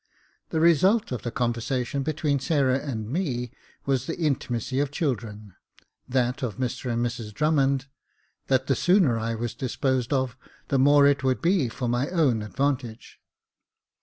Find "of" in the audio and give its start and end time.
1.11-1.21, 4.79-4.89, 6.41-6.57, 10.11-10.35